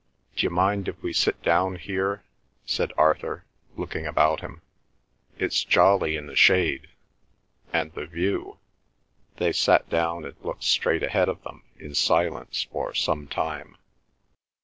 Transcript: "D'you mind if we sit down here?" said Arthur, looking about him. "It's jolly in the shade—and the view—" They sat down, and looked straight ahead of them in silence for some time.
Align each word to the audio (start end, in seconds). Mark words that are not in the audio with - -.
"D'you 0.35 0.49
mind 0.49 0.87
if 0.87 0.99
we 1.03 1.13
sit 1.13 1.39
down 1.43 1.75
here?" 1.75 2.23
said 2.65 2.91
Arthur, 2.97 3.45
looking 3.77 4.07
about 4.07 4.41
him. 4.41 4.63
"It's 5.37 5.63
jolly 5.63 6.15
in 6.15 6.25
the 6.25 6.35
shade—and 6.35 7.93
the 7.93 8.07
view—" 8.07 8.57
They 9.35 9.51
sat 9.53 9.87
down, 9.91 10.25
and 10.25 10.33
looked 10.41 10.63
straight 10.63 11.03
ahead 11.03 11.29
of 11.29 11.43
them 11.43 11.61
in 11.77 11.93
silence 11.93 12.63
for 12.63 12.95
some 12.95 13.27
time. 13.27 13.77